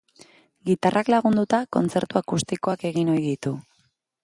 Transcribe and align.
Gitarrak 0.69 1.11
lagunduta, 1.15 1.59
kontzertu 1.77 2.21
akustikoak 2.23 2.89
egin 2.93 3.15
ohi 3.17 3.23
ditu. 3.29 3.55